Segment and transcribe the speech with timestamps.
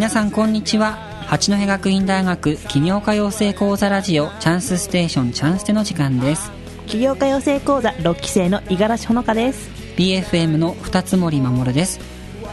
[0.00, 0.96] 皆さんこんにちは。
[1.26, 6.50] 八戸学院大学起業家養成講座ラジオチャンスステーションチャンステの時間です。
[6.86, 9.68] 起業家養成講座6期生の五十嵐ほのかです。
[9.98, 12.00] BFM の二つ森守です。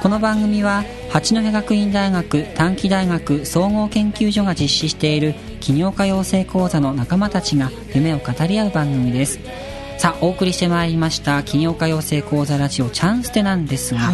[0.02, 9.39] この番組は八戸学院大学短期大学総合研究所が実施している起業家養成講座の仲間たちが夢を語り合う番組です。
[9.97, 14.11] さあお送りしてまいりました起業家養成講座ラジオチャンステなんですが、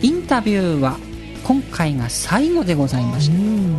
[0.00, 0.96] インタビューは
[1.46, 3.36] 今回が最後でございまして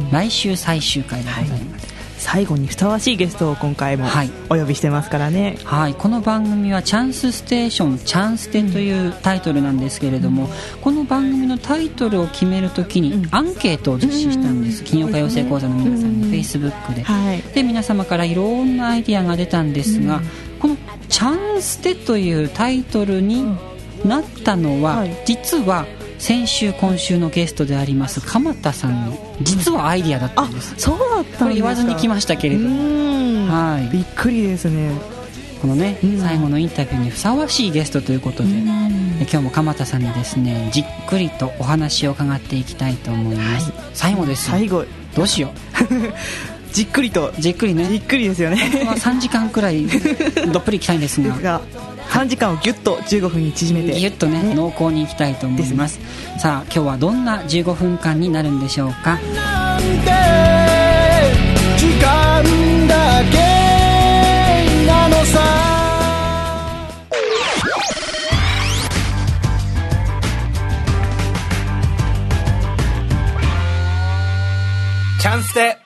[0.10, 4.30] 来週最終回でございます、最後にふさわしいゲストを今回もはい。
[4.50, 10.50] お呼びしてますからね、はい、この番組は「チャンスステーションチャンステ」というタイトルなんですけれども、
[10.82, 17.44] この番組のタイトルを決めるときにアンケートを実施したんです、起業家養成講座の皆さんに Facebook で、はい。
[17.54, 20.22] で皆様からいろんなアイディアが出たんですが、
[20.62, 20.78] この
[21.10, 23.44] 「チャンステ」というタイトルに
[24.06, 25.12] なったのは、はい。
[25.26, 25.86] 実は
[26.18, 32.70] 先週今週のゲストであります鎌田さんの実はアイディアだったあんです、そうだった言わずに来ましたけれうど
[33.48, 33.90] はい。
[33.92, 34.92] びっくりですね。
[35.62, 36.20] このね、うん。
[36.20, 44.58] 最後のインタビューにふさわしいゲストということで、今日も鎌田さんにですねじっくりとお話を伺っていきたいと思います、最後ですよ。
[44.58, 44.86] 最後。
[45.16, 45.52] どうしよ
[46.72, 47.30] じっくりと。
[47.30, 48.84] うじっくりじねっくりですよね。
[48.86, 49.88] まあ3時間くらい
[50.52, 51.62] どっぷりいきたいんですが
[52.10, 54.00] 3時間をギュッと15分に縮めて。
[54.00, 56.00] ぎゅっとね濃厚にいきたいと思います。
[56.40, 59.18] さあ今日はどんな15分間になるんでしょうか？
[59.36, 59.88] なんて
[61.78, 62.44] 時間
[62.88, 63.38] だけ
[64.88, 65.40] なのさ。
[75.22, 75.78] チャンスで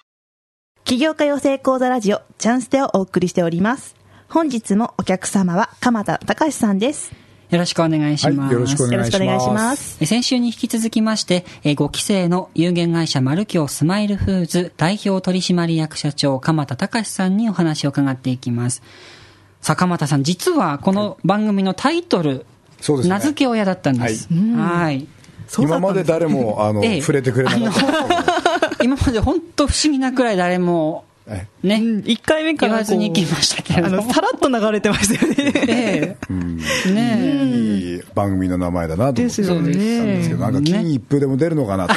[0.85, 3.95] 起業家養成講座ラジオチャンステをお送りしております
[4.31, 7.11] 本日もお客様は鎌田隆さんです。
[7.49, 9.97] よろしくお願いします、はいよろしくお願いします。
[9.99, 18.81] え先週に引き続きまして、え5期生の有限会社マルキョウスマイルフーズ代表取締役社長鎌田隆さんにお話を伺っていきます。
[19.59, 22.45] さあ、鎌田さん、実はこの番組のタイトル、
[22.79, 23.15] そうですね。
[23.15, 24.29] 名付け親だったんです。
[24.31, 25.09] はい。
[25.59, 27.01] 今まで誰もあの、ええ。
[27.01, 28.71] 触れてくれなかった。
[28.81, 31.10] 今まで本当不思議なくらい誰も、え
[31.63, 36.17] ね、1回目からさらっと流れてましたよね。
[36.87, 40.29] いい番組の名前だなと思ってですよたんですけね。
[40.29, 41.93] どなんか金一封でも出るのかなと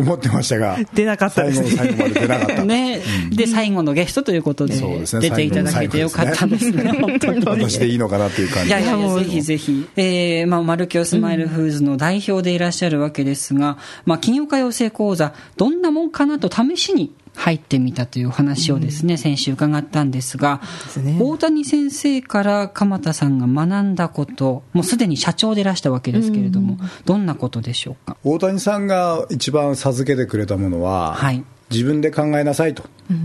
[0.00, 1.70] 思ってましたが出なかったですね。
[1.70, 4.76] 最後まで出なかった、ね、で、最後のゲストということで、
[5.20, 7.44] 出ていただけてよかったですね、本当に。
[7.44, 8.68] 私でいいのかなっていう感じ。
[8.68, 9.88] いやいやぜひぜひ。
[9.96, 17.12] えー、まあ、マルキョスマイルフーズの代表でいらっしゃるわけですが、まあ、起業家養成講座、どんなもんかなと試しに
[17.44, 21.18] 入ってみたというお話をですね、先週伺ったんですが、すね。
[21.20, 28.16] 大谷先生から鎌田さんが学んだこと、もうすでに社長でいらしたわけですけれども、どんなことでしょうか？
[28.24, 31.44] 大谷さんが一番授けてくれたものは、はい
[31.74, 32.84] 自分で考えなさいと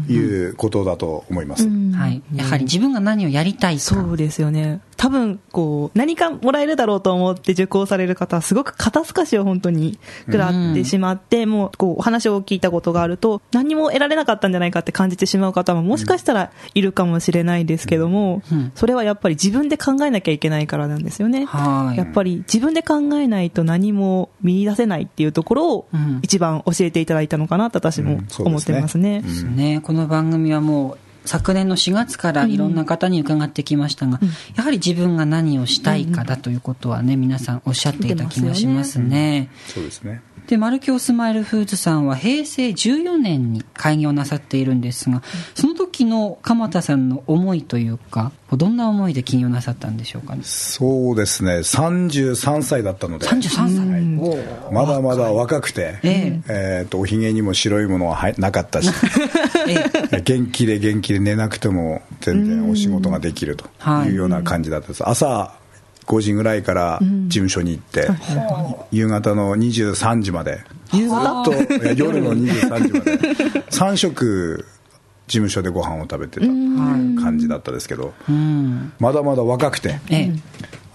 [0.10, 2.22] いうことだと思います、はい。
[2.34, 3.80] やはり自分が何をやりたいか。
[3.80, 4.82] そうですよね。
[4.98, 18.72] 多分、こう、何かもらえるだろうと思って受講される方は、すごく肩透かしを本当に食らってしまって、もう、こう、お話を聞いたことがあると、何も得られなかったんじゃないかって感じてしまう方も、もしかしたらいるかもしれないですけども、うん。
[18.76, 21.46] それはやっぱり自分で考えなきゃいけないからなんですよね。
[21.46, 21.98] はい。
[21.98, 29.22] やっぱり自分で考えないと何も見出せないっていうところをうん、一番教えていただいたのかなと私も思っですねてますね。
[29.22, 29.82] ですね。
[29.82, 34.20] この番組はもう、昨年の4月からいろんな方に伺ってきましたが、
[34.56, 39.50] やはり自分が何をしたいかだということはね、皆さんおっしゃっていた気がしますね。
[39.68, 40.22] そうですね。
[40.48, 45.22] で、マルキョウスマイルフーズさんは平成14年に開業なさっているんですが、
[45.54, 50.42] その時の鎌田さんの思いというか、どんな思いで起業なさったんでしょうかね？
[50.44, 51.58] そうですね。
[51.58, 53.28] 33歳だったので。
[53.28, 54.30] 33歳。
[54.30, 54.72] おー。
[54.72, 56.84] まだまだ若くて、ええ。
[56.86, 58.90] ーとおひげにも白いものははいなかったし
[60.12, 63.66] え元気で元気で寝なくても全然お仕事ができると
[64.06, 64.12] い。
[64.12, 65.54] うような感じだったです、朝
[66.08, 68.10] 5時ぐらいから事務所に行って、
[68.92, 70.60] 夕方の23時まで。
[70.94, 71.44] 夕方？
[71.52, 73.18] ずっと夜の23時まで。
[73.70, 74.66] 3食
[75.30, 76.48] 事務所でご飯を食べてた
[77.22, 78.92] 感じだったですけど、うん。
[79.00, 80.34] まだまだ若くてええ。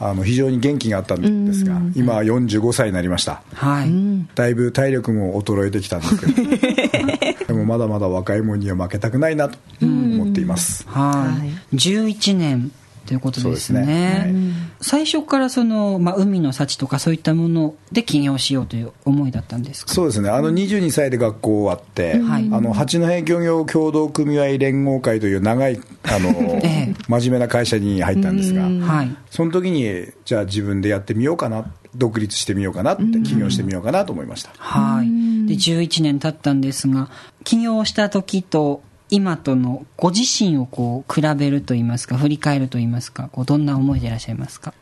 [0.01, 3.91] あの非常に元気があったんですが、今は45歳になりましたはい。
[4.35, 11.39] だいぶ体力も衰えてきたんですけどでもまだまだ若い者には負けたくないなと思っています、は
[11.73, 11.77] い。
[11.77, 12.73] 11年
[13.07, 13.51] ということですね。
[13.51, 14.19] そうですね。
[14.19, 14.35] はい。
[14.81, 19.93] 最初からその、まあ、海の幸とかそういったもので起業しようという思いだったんですか？
[19.93, 20.31] そうですね。
[20.31, 22.49] あの22歳で学校終わって、はい。
[22.53, 26.31] あの八戸漁業協同組合連合会という長いあの、
[26.65, 26.95] ええ。
[27.09, 29.17] 真面目な会社に入ったんですが、はい。
[29.31, 35.07] その時にじゃあ自分でやってみようかな独立してみようかなって起業してみようかなと思いました、はい。
[35.47, 37.09] で11年経ったんですが
[37.45, 38.83] 起業した時と
[39.15, 44.75] 今とのご自身をこう比べるといいますか振り返るといいますかこうどんな思いでいらっしゃいますか？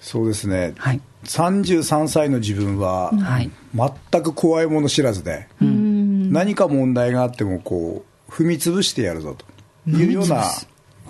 [0.00, 3.50] そうですね、はい、33歳の自分は、はい。
[3.74, 10.42] 全く怖いもの知らずで、何か問題があってもこう踏み潰してやるぞというような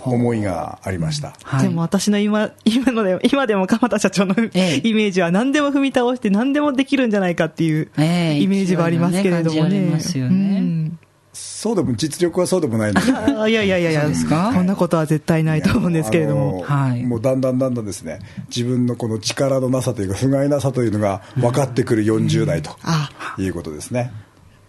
[0.03, 1.63] 思いがありました、はい。
[1.63, 4.81] でも私の今今ので今でも鎌田社長のええ。
[4.87, 9.99] イメージは何でも踏み倒して何でもできるんじゃないかっていうええイメージはありますけれどもね。
[9.99, 10.91] 勢いがね
[11.33, 14.51] そうでも実力はそうでもないんですあいやいやいやいや、そうですか？
[14.55, 16.63] こんなことは絶対ないと思うんですけれども。
[16.63, 17.03] はい。
[17.05, 18.19] もうだんだんだんだんですね
[18.49, 24.11] 自分のこの力のなさというか不甲斐なさというのが分かってくる40代とあ、いうことですね、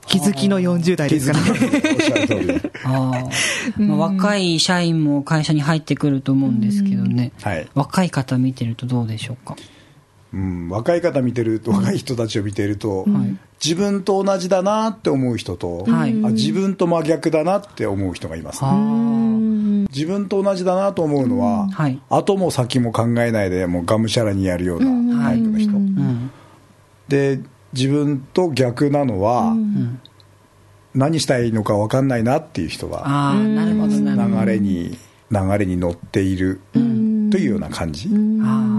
[0.06, 1.82] 気づきの40代気ですかづきらね。
[1.94, 2.72] おっしゃる通り。
[2.84, 3.86] あー。
[3.88, 7.68] まあ、若い社員も会社に入ってくると思うんですけどね、はい。
[7.74, 9.56] 若い方見てるとどうでしょうか？
[10.34, 13.06] うん、若い方見てると若い人たちを見ていると、
[13.64, 16.12] 自分と同じだなって思う人と、はい。
[16.24, 18.72] あ自分と真逆だなって思う人がいます、ね。
[19.92, 22.02] 自分と同じだなと思うのは、はい。
[22.10, 26.32] 後も先も考えないでもうがむしゃらにやるようなタイプの人、うん。
[27.08, 27.40] で
[27.74, 29.54] 自分と逆なのは、
[30.94, 34.46] 何したいのか分かんないなっていう人がああなるほどなるほど。
[34.46, 34.98] 流れに
[35.30, 38.10] 流れに乗っているというような感じ、
[38.42, 38.71] あ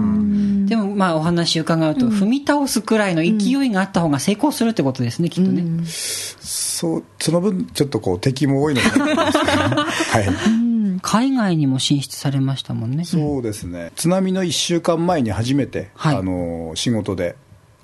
[0.95, 9.39] まあお話伺うと、踏み倒すくらいの勢いがあった方が成功するってことですね、きっとね、そうその分ちょっとこう敵も多いのかなと思います。
[9.39, 10.63] けどねはい
[11.01, 13.03] 海外にも進出されましたもんね。
[13.03, 13.91] そうですね。
[13.95, 16.15] 津波の1週間前に初めて、はい。
[16.15, 17.35] あの仕事で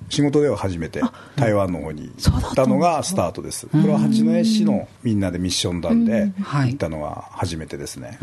[0.07, 1.01] 仕事では初めて
[1.35, 3.67] 台湾の方に行ったのがスタートです。
[3.67, 6.69] これは八戸市のみんなでミッション団ではい。
[6.69, 8.17] 行ったのが初めてですね、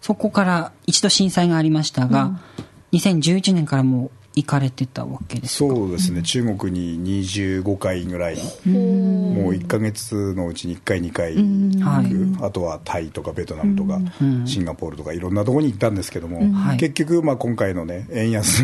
[0.00, 2.40] そこから一度震災がありましたが、
[2.92, 5.74] 2011年からもう行かれてたわけですか？
[5.74, 8.44] そうですね、中国に25回ぐらい、もう
[9.52, 11.34] 1か月のうちに1回、2回。
[11.34, 13.98] 行く、あとはタイとかベトナムとか、
[14.44, 16.76] シンガポールとか、いろんなところに行ったんですけども、はい。
[16.76, 18.62] 結局、まあ、今回のね、円安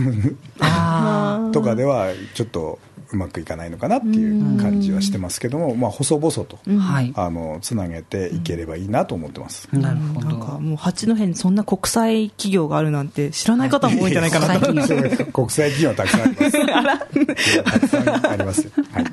[0.61, 2.79] あとかでは、ちょっと
[3.13, 7.13] うまくいかないのかなっていう感じはしてますけども、まあ、細々と、あはい。
[7.15, 9.69] あのつなげていければいいなと思ってます。
[9.73, 14.67] なるほなんかどもう八戸にそんな国際企業があるなんて知らない方も多いんじゃないかなと。
[14.77, 17.63] 国際企業国際企業はたくさんあります。
[17.65, 18.63] たくさんあります。
[18.63, 18.71] よ。
[18.93, 19.05] はい。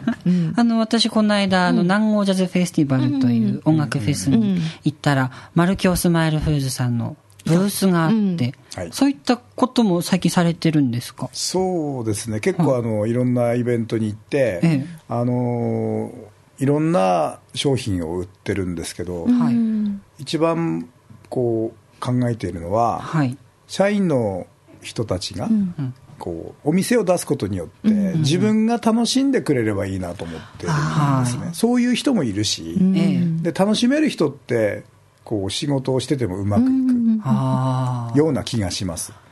[0.56, 8.52] あの私この間、あの南郷ジャズフェスティバルという音楽フェスに行ったら、マルキョースマイルフーズさんのブースがあって、うん。
[8.76, 8.90] はい。
[8.92, 11.30] そういったことも最近されてるんですか？
[11.34, 12.40] そうですね。
[12.40, 14.86] 結構あの、いろんなイベントに行って、ええ。
[15.10, 16.12] あの
[16.60, 20.88] いろんな商品を売ってるんですけど、はい、一番
[21.30, 23.38] こう考えているのは、はい。
[23.68, 24.48] 社員の
[24.82, 25.50] 人たちが、
[26.20, 27.90] こうお店を出すことによって、
[28.20, 34.84] 自分が楽しんでくれればいいなと思ってるんですね、そういう人もいるし、ええで楽しめる人って
[35.24, 36.93] こう仕事をしててもうまくいあく
[38.16, 39.24] ような気がします、あ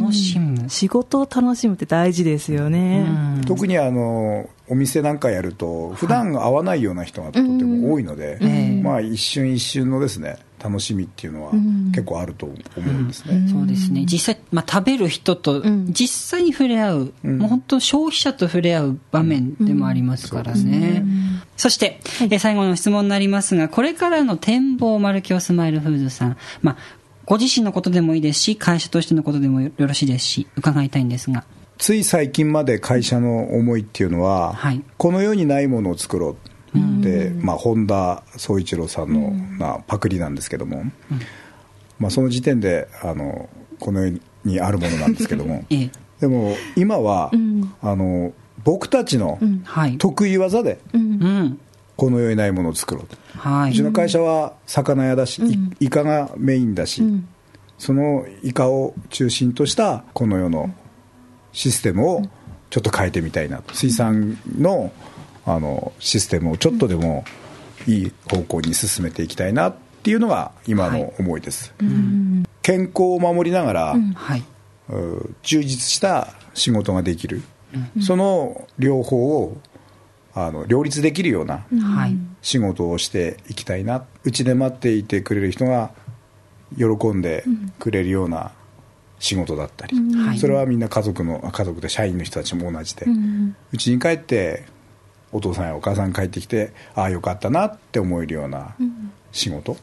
[0.00, 0.68] 楽しむ。
[0.68, 3.06] 仕事を楽しむって大事ですよね。
[3.46, 8.46] 特にあのお店なんかやると普段会わないような人がとても多いので、え
[8.78, 8.82] え。
[8.82, 11.52] まあ、一瞬一瞬のですね楽しみっていうのは
[11.92, 14.04] 結構あると思うんですね、そうですね。
[14.06, 21.04] 実際、まあ、食べる人と実際に触れ合う、もう本当消費者と触れ合う場面でもありますからね、
[21.56, 26.76] そして、え最後の質問になりますがこれからの展望マルキョスマイルフーズさん、まあ、
[27.32, 31.46] ご自身のことでもいいですし会社としてのことでもよろしいですし伺いたいんですが。
[31.78, 34.84] つい最近まで会社の思いっていうのは、はい。
[34.98, 36.36] この世にないものを作ろ
[36.74, 40.84] うって、まあ、本田宗一郎さんの、まあ、パクリなんですけども、
[41.98, 43.48] まあ、その時点であの
[43.80, 45.64] この世にあるものなんですけども。
[45.72, 45.90] ええ。
[46.20, 47.30] でも今は、
[47.80, 51.58] あの僕たちのはい、得意技でうん
[52.02, 53.70] この世にないものを作ろうと、はい。
[53.70, 57.00] うちの会社は魚屋だし、いイカがメインだし、
[57.78, 60.74] そのイカを中心としたこの世の
[61.52, 62.22] システムを
[62.70, 63.72] ちょっと変えてみたいなと。
[63.76, 64.90] 水産の
[65.46, 67.24] あのシステムをちょっとでも
[67.86, 71.72] いい方向に進めていきたいなっていうのが今の思いです、
[72.62, 74.42] 健康を守りながら、はい、
[74.88, 77.42] う充実した仕事ができる、
[78.00, 79.56] その両方を
[80.34, 82.16] あの両立できるようなはい。
[82.40, 84.04] 仕事をしていきたいな。
[84.24, 85.90] うちで待っていてくれる人が
[86.76, 87.44] 喜んで
[87.78, 88.52] くれるような
[89.18, 90.38] 仕事だったり、はい。
[90.38, 93.06] それはみんな家族のあ家族で社員の人たちも同じで。
[93.72, 94.64] うち、に帰って
[95.30, 98.74] お父さんやお母さん帰ってきてああよかったなって思えるような
[99.30, 99.76] 仕事、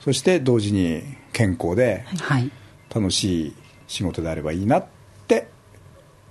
[0.00, 2.50] そして同時に健康ではい。
[2.94, 4.95] 楽しい仕事であればいいなって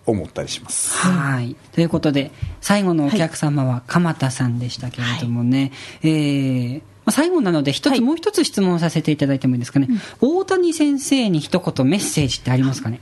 [0.05, 0.95] 思ったりします。
[0.97, 1.55] はい。
[1.73, 2.31] ということで、
[2.61, 5.71] 最後のお客様は鎌田さんでしたけれどもね、
[6.03, 8.01] えーまあ最後なので一つ、はい。
[8.01, 9.87] もう一つ質問させていただいてもいいですかね、
[10.21, 12.99] 大谷先生に一言メッセージってありますかね、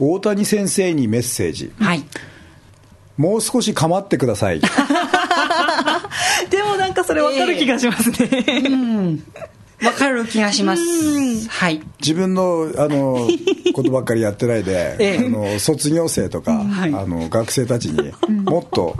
[0.00, 1.72] 大谷先生にメッセージ。
[1.78, 2.04] はい。
[3.16, 4.60] もう少し構ってください。
[6.50, 8.44] でもなんかそれ分かる気がしますね。
[8.68, 9.24] うん。
[9.84, 11.48] わかる気がします。
[11.48, 11.82] はい。
[12.00, 13.28] 自分のあの
[13.74, 18.12] ことばっかりやってないで、ええあの卒業生とか、はいあの学生たちに
[18.44, 18.96] もっと、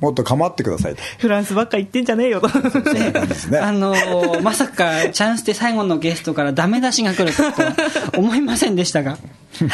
[0.00, 2.48] もっと構ってくださいとフランスばっか言ってんじゃねえよと。
[2.48, 7.74] ねあのーまさかチャンスで最後のゲストからダメ出しが来るとは
[8.16, 9.18] 思いませんでしたが、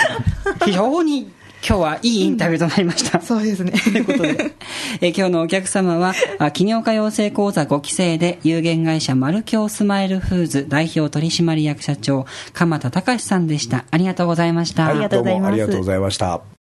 [0.64, 1.30] 非常に
[1.66, 3.20] 今日はいいインタビューとなりました。
[3.20, 3.72] そうですね。
[3.72, 4.54] ということで、
[5.00, 13.84] えー今日のお客様は、あ企業家養成講座5期生で有限会社マルキョウスマイルフーズ代表取締役社長、鎌田隆さんでした。
[13.90, 14.86] ありがとうございました。
[14.86, 16.59] ありがとうございますどうもありがとうございました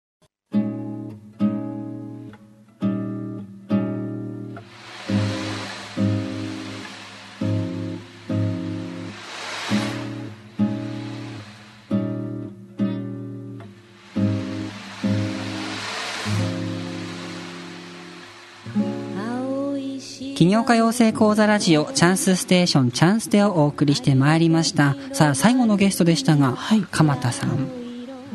[20.36, 24.98] 企業家養成講座ラジオチャンスステーションチャンステをお送りしてまいりました。
[25.14, 26.82] さあ最後のゲストでしたが、はい。
[26.92, 27.70] 鎌田さん。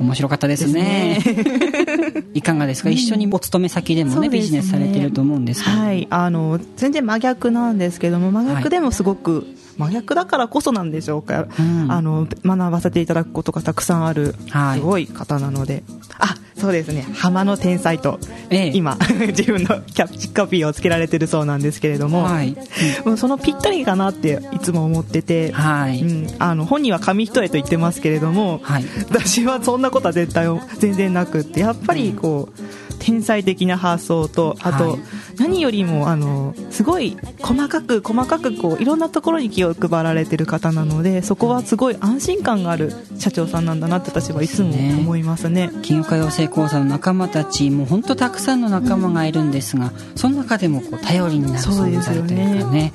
[0.00, 1.18] 面白かったですね。
[2.32, 4.28] いかがですか、一緒にお勤め先でもねね。
[4.30, 11.92] ビジネスされてると思うんですけど、はい、あの全然真逆なんですけども真逆でもすごく、真逆だからこそなんでしょうか、うん。
[11.92, 14.78] あの学ばせていただくことがたくさんある、はい。
[14.78, 15.84] すごい方なので。
[16.18, 17.06] あそうですね。
[17.14, 18.18] 浜の天才と、
[18.50, 18.72] ええ。
[18.74, 18.96] 今
[19.28, 22.56] 自分のキャッチコピーをつけられてるそうなんですけれども、はい、
[23.04, 26.02] もうそのぴったりかなっていつも思ってて、はい。
[26.02, 28.84] うん、あの本人は紙一重と言ってますけれども、はい。
[29.08, 30.46] 私はそんなことは絶対
[30.78, 34.98] 全然なくってやっぱりこう天才的な発想とあと、はい
[35.40, 45.68] 何よりもあのすごい細かく細かくこういろんなところに気を配られてる方なのでそこはすごい安心感がある社長さんなんだなって私はいつも思いますね。
[45.82, 52.64] 企業家養成講座の仲間たちもう本当たくさんの仲間がいるんですが、その中でもこう頼りになる存在というかね。
[52.64, 52.92] ね。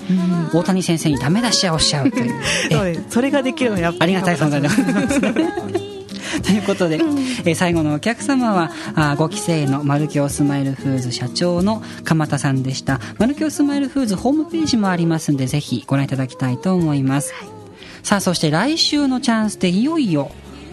[0.54, 0.60] うん。
[0.60, 2.34] 大谷先生にダメ出しをおっしゃるという。
[2.72, 5.20] えそれができるのはやっぱりありがたい存在でございます。
[5.20, 5.74] ね。
[6.46, 13.00] ということで、えー最後のお客様はあ5期生のマルキョウスマイルフーズ社長の鎌田さんでした。
[13.18, 17.34] マルキョウスマイルフーズホームページもありますんでぜひご覧いただきたいと思います、
[18.04, 20.32] さあそして来週のチャンスでいよいよ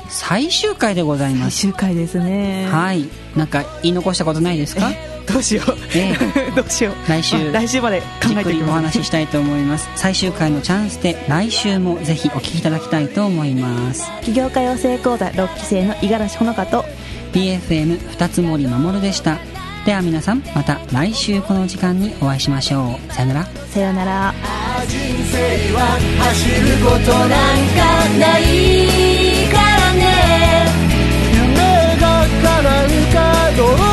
[0.09, 1.57] 最終回でございます。
[1.63, 2.69] 最終回ですね。
[2.71, 3.09] はい。
[3.37, 4.91] なんか言い残したことないですか？
[5.33, 5.77] どうしよう。
[5.95, 6.15] え。
[6.55, 7.09] どうしよう。
[7.09, 7.53] 来週。
[7.53, 8.73] 来週まで考じっくりおえていきます。
[8.73, 9.89] 話ししたいと思います。
[9.97, 14.11] 最終回のチャンスで来週もぜひお聞きいただきたいと思います。
[14.23, 16.85] 起業家養成講座6期生の五十嵐ほのかと。
[17.33, 19.39] BFM 二つ森守でした。
[19.87, 23.13] では皆さんまた来週この時間にお会いしましょう。
[23.13, 23.45] さよなら。
[23.45, 24.35] さようなら。
[24.87, 27.31] 人生は走ることなん
[27.73, 27.81] か
[28.19, 30.67] ないからね。
[31.33, 31.57] 夢
[32.01, 33.92] が叶うか